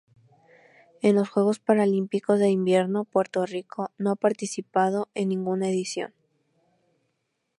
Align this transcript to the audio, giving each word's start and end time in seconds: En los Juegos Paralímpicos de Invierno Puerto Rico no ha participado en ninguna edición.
En 1.03 1.13
los 1.15 1.29
Juegos 1.29 1.59
Paralímpicos 1.59 2.39
de 2.39 2.49
Invierno 2.49 3.03
Puerto 3.05 3.45
Rico 3.45 3.91
no 3.99 4.09
ha 4.09 4.15
participado 4.15 5.09
en 5.13 5.29
ninguna 5.29 5.69
edición. 5.69 6.11